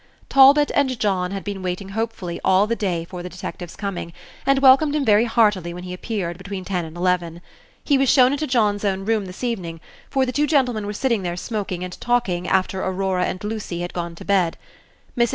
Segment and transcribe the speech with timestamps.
[0.29, 4.13] Talbot and John had been waiting hopefully all the day for the detective's coming,
[4.47, 7.39] and welcomed him very heartily when he appeared, between ten and eleven.
[7.83, 9.79] He was shown into John's own room this evening,
[10.09, 13.93] for the two gentlemen were sitting there smoking and talking after Aurora and Lucy had
[13.93, 14.57] gone to bed.
[15.15, 15.29] Mrs.